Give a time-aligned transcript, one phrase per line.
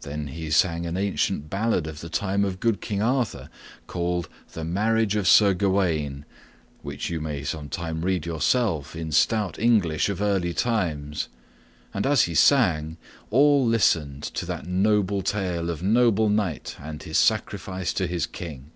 [0.00, 3.50] Then he sang an ancient ballad of the time of good King Arthur,
[3.86, 6.24] called "The Marriage of Sir Gawaine,"
[6.80, 11.28] which you may some time read yourself, in stout English of early times;
[11.92, 12.96] and as he sang,
[13.28, 18.70] all listened to that noble tale of noble knight and his sacrifice to his king.